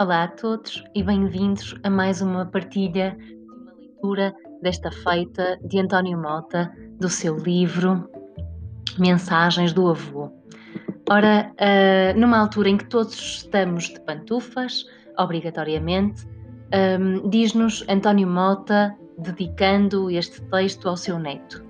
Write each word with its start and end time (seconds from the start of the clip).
Olá 0.00 0.24
a 0.24 0.28
todos 0.28 0.82
e 0.92 1.04
bem-vindos 1.04 1.76
a 1.84 1.88
mais 1.88 2.20
uma 2.20 2.44
partilha 2.44 3.16
de 3.16 3.36
uma 3.36 3.72
leitura 3.74 4.34
desta 4.60 4.90
feita 4.90 5.56
de 5.62 5.78
António 5.78 6.20
Mota, 6.20 6.72
do 6.98 7.08
seu 7.08 7.36
livro 7.36 8.10
Mensagens 8.98 9.72
do 9.72 9.88
Avô. 9.88 10.32
Ora, 11.08 11.52
uh, 11.52 12.18
numa 12.18 12.38
altura 12.38 12.70
em 12.70 12.76
que 12.76 12.86
todos 12.86 13.14
estamos 13.14 13.84
de 13.84 14.00
pantufas, 14.00 14.84
obrigatoriamente, 15.16 16.26
um, 16.98 17.28
diz-nos 17.30 17.84
António 17.88 18.26
Mota, 18.26 18.96
dedicando 19.16 20.10
este 20.10 20.42
texto 20.42 20.88
ao 20.88 20.96
seu 20.96 21.20
neto. 21.20 21.64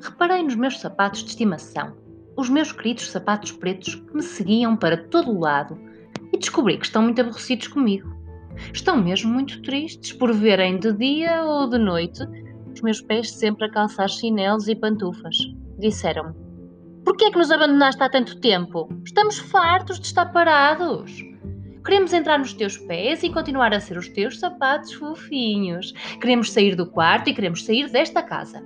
Reparei 0.00 0.42
nos 0.42 0.56
meus 0.56 0.80
sapatos 0.80 1.22
de 1.22 1.28
estimação, 1.28 1.92
os 2.34 2.48
meus 2.48 2.72
queridos 2.72 3.10
sapatos 3.10 3.52
pretos 3.52 3.94
que 3.94 4.16
me 4.16 4.22
seguiam 4.22 4.74
para 4.74 4.96
todo 4.96 5.30
o 5.30 5.38
lado 5.38 5.87
e 6.32 6.38
descobri 6.38 6.76
que 6.78 6.86
estão 6.86 7.02
muito 7.02 7.20
aborrecidos 7.20 7.68
comigo. 7.68 8.16
Estão 8.72 9.02
mesmo 9.02 9.32
muito 9.32 9.62
tristes 9.62 10.12
por 10.12 10.32
verem 10.32 10.78
de 10.78 10.92
dia 10.92 11.44
ou 11.44 11.68
de 11.68 11.78
noite 11.78 12.22
os 12.78 12.82
meus 12.82 13.00
pés 13.00 13.30
sempre 13.30 13.66
a 13.66 13.70
calçar 13.70 14.08
chinelos 14.08 14.68
e 14.68 14.74
pantufas. 14.74 15.36
Disseram-me: 15.78 16.34
Por 17.04 17.16
que 17.16 17.24
é 17.24 17.30
que 17.30 17.38
nos 17.38 17.50
abandonaste 17.50 18.02
há 18.02 18.08
tanto 18.08 18.40
tempo? 18.40 18.88
Estamos 19.04 19.38
fartos 19.38 19.98
de 19.98 20.06
estar 20.06 20.26
parados. 20.26 21.24
Queremos 21.84 22.12
entrar 22.12 22.38
nos 22.38 22.52
teus 22.52 22.76
pés 22.76 23.22
e 23.22 23.30
continuar 23.30 23.72
a 23.72 23.80
ser 23.80 23.96
os 23.96 24.08
teus 24.08 24.38
sapatos 24.38 24.92
fofinhos. 24.92 25.92
Queremos 26.20 26.52
sair 26.52 26.74
do 26.74 26.86
quarto 26.86 27.30
e 27.30 27.34
queremos 27.34 27.64
sair 27.64 27.90
desta 27.90 28.22
casa. 28.22 28.62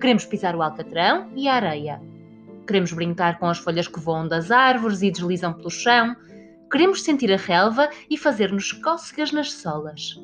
Queremos 0.00 0.26
pisar 0.26 0.54
o 0.54 0.62
alcatrão 0.62 1.30
e 1.34 1.48
a 1.48 1.54
areia. 1.54 2.00
Queremos 2.66 2.92
brincar 2.92 3.38
com 3.38 3.46
as 3.46 3.58
folhas 3.58 3.88
que 3.88 3.98
voam 3.98 4.28
das 4.28 4.50
árvores 4.50 5.00
e 5.00 5.10
deslizam 5.10 5.54
pelo 5.54 5.70
chão. 5.70 6.14
Queremos 6.70 7.02
sentir 7.02 7.32
a 7.32 7.36
relva 7.36 7.88
e 8.10 8.16
fazer-nos 8.16 8.72
cócegas 8.72 9.32
nas 9.32 9.52
solas. 9.52 10.20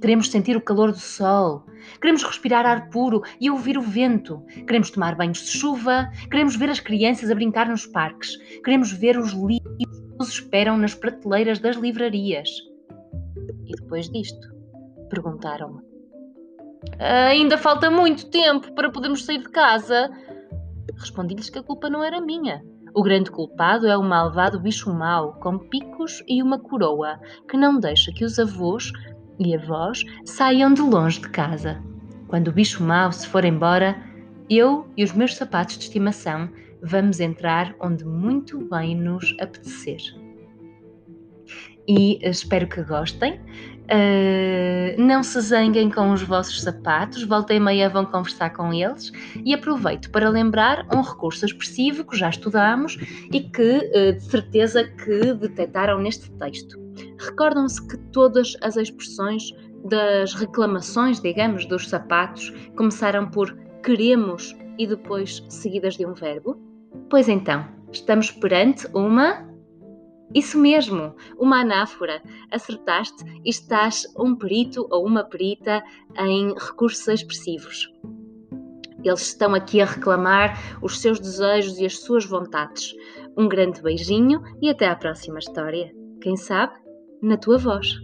Queremos 0.00 0.30
sentir 0.30 0.56
o 0.56 0.60
calor 0.60 0.92
do 0.92 0.98
sol. 0.98 1.64
Queremos 2.00 2.22
respirar 2.22 2.66
ar 2.66 2.88
puro 2.90 3.22
e 3.40 3.50
ouvir 3.50 3.76
o 3.76 3.82
vento. 3.82 4.42
Queremos 4.66 4.90
tomar 4.90 5.14
banhos 5.14 5.38
de 5.38 5.50
chuva. 5.58 6.10
Queremos 6.30 6.56
ver 6.56 6.70
as 6.70 6.80
crianças 6.80 7.30
a 7.30 7.34
brincar 7.34 7.68
nos 7.68 7.86
parques. 7.86 8.36
Queremos 8.62 8.92
ver 8.92 9.18
os 9.18 9.32
livros 9.32 9.76
que 9.78 10.18
nos 10.18 10.28
esperam 10.28 10.78
nas 10.78 10.94
prateleiras 10.94 11.58
das 11.58 11.76
livrarias. 11.76 12.48
E 13.66 13.74
depois 13.74 14.08
disto? 14.10 14.48
Perguntaram-me. 15.10 15.82
Ainda 16.98 17.58
falta 17.58 17.90
muito 17.90 18.30
tempo 18.30 18.72
para 18.74 18.90
podermos 18.90 19.24
sair 19.24 19.38
de 19.38 19.48
casa. 19.50 20.10
Respondi-lhes 20.96 21.50
que 21.50 21.58
a 21.58 21.62
culpa 21.62 21.90
não 21.90 22.02
era 22.02 22.20
minha. 22.20 22.64
O 22.96 23.02
grande 23.02 23.30
culpado 23.30 23.86
é 23.86 23.94
o 23.94 24.02
malvado 24.02 24.58
bicho 24.58 24.90
mau, 24.90 25.34
com 25.34 25.58
picos 25.58 26.24
e 26.26 26.42
uma 26.42 26.58
coroa, 26.58 27.20
que 27.46 27.54
não 27.54 27.78
deixa 27.78 28.10
que 28.10 28.24
os 28.24 28.38
avós 28.38 28.90
e 29.38 29.54
avós 29.54 30.02
saiam 30.24 30.72
de 30.72 30.80
longe 30.80 31.20
de 31.20 31.28
casa. 31.28 31.78
Quando 32.26 32.48
o 32.48 32.52
bicho 32.52 32.82
mau 32.82 33.12
se 33.12 33.28
for 33.28 33.44
embora, 33.44 34.02
eu 34.48 34.88
e 34.96 35.04
os 35.04 35.12
meus 35.12 35.36
sapatos 35.36 35.76
de 35.76 35.84
estimação 35.84 36.50
vamos 36.82 37.20
entrar 37.20 37.74
onde 37.82 38.02
muito 38.02 38.66
bem 38.70 38.96
nos 38.96 39.36
apetecer. 39.42 40.00
E 41.88 42.18
espero 42.22 42.66
que 42.68 42.82
gostem. 42.82 43.40
Uh, 43.86 45.00
não 45.00 45.22
se 45.22 45.40
zanguem 45.40 45.88
com 45.88 46.12
os 46.12 46.20
vossos 46.20 46.62
sapatos, 46.62 47.22
volta 47.22 47.54
e 47.54 47.60
meia 47.60 47.88
vão 47.88 48.04
conversar 48.04 48.50
com 48.50 48.74
eles 48.74 49.12
e 49.44 49.54
aproveito 49.54 50.10
para 50.10 50.28
lembrar 50.28 50.84
um 50.92 51.00
recurso 51.00 51.46
expressivo 51.46 52.04
que 52.04 52.16
já 52.16 52.30
estudámos 52.30 52.98
e 53.32 53.40
que 53.40 53.76
uh, 53.78 54.12
de 54.14 54.22
certeza 54.24 54.82
que 54.82 55.32
detectaram 55.34 56.00
neste 56.00 56.28
texto. 56.32 56.76
Recordam-se 57.20 57.86
que 57.86 57.96
todas 58.10 58.56
as 58.60 58.76
expressões 58.76 59.52
das 59.84 60.34
reclamações, 60.34 61.20
digamos, 61.20 61.64
dos 61.66 61.88
sapatos 61.88 62.52
começaram 62.76 63.30
por 63.30 63.56
queremos 63.84 64.52
e 64.78 64.86
depois 64.86 65.44
seguidas 65.48 65.96
de 65.96 66.04
um 66.04 66.12
verbo? 66.12 66.60
Pois 67.08 67.28
então, 67.28 67.64
estamos 67.92 68.32
perante 68.32 68.86
uma 68.92 69.46
isso 70.34 70.58
mesmo, 70.58 71.14
uma 71.38 71.60
anáfora. 71.60 72.22
Acertaste 72.50 73.24
e 73.44 73.50
estás 73.50 74.06
um 74.18 74.34
perito 74.34 74.86
ou 74.90 75.06
uma 75.06 75.24
perita 75.24 75.82
em 76.18 76.52
recursos 76.54 77.06
expressivos. 77.08 77.92
Eles 79.04 79.28
estão 79.28 79.54
aqui 79.54 79.80
a 79.80 79.84
reclamar 79.86 80.58
os 80.82 81.00
seus 81.00 81.20
desejos 81.20 81.78
e 81.78 81.86
as 81.86 82.00
suas 82.00 82.24
vontades. 82.24 82.92
Um 83.36 83.48
grande 83.48 83.80
beijinho 83.80 84.42
e 84.60 84.68
até 84.68 84.88
à 84.88 84.96
próxima 84.96 85.38
história. 85.38 85.92
Quem 86.20 86.36
sabe, 86.36 86.74
na 87.22 87.36
tua 87.36 87.56
voz. 87.56 87.94